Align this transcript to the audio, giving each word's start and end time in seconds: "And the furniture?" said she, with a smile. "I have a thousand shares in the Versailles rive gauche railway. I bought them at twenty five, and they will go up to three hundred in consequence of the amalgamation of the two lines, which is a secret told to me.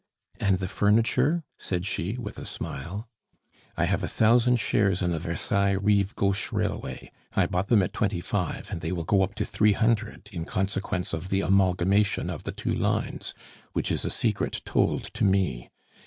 "And 0.39 0.57
the 0.57 0.67
furniture?" 0.67 1.43
said 1.59 1.85
she, 1.85 2.17
with 2.17 2.39
a 2.39 2.43
smile. 2.47 3.07
"I 3.77 3.85
have 3.85 4.03
a 4.03 4.07
thousand 4.07 4.55
shares 4.59 5.03
in 5.03 5.11
the 5.11 5.19
Versailles 5.19 5.75
rive 5.79 6.15
gauche 6.15 6.51
railway. 6.51 7.11
I 7.35 7.45
bought 7.45 7.67
them 7.67 7.83
at 7.83 7.93
twenty 7.93 8.19
five, 8.19 8.71
and 8.71 8.81
they 8.81 8.91
will 8.91 9.03
go 9.03 9.21
up 9.21 9.35
to 9.35 9.45
three 9.45 9.73
hundred 9.73 10.27
in 10.33 10.45
consequence 10.45 11.13
of 11.13 11.29
the 11.29 11.41
amalgamation 11.41 12.31
of 12.31 12.45
the 12.45 12.51
two 12.51 12.73
lines, 12.73 13.35
which 13.73 13.91
is 13.91 14.03
a 14.03 14.09
secret 14.09 14.63
told 14.65 15.03
to 15.13 15.23
me. 15.23 15.69